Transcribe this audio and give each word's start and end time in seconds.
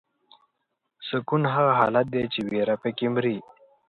سکون 1.07 1.43
هغه 1.53 1.71
حالت 1.79 2.05
دی 2.13 2.23
چې 2.33 2.39
ویره 2.49 2.75
پکې 2.81 3.07
مري. 3.13 3.37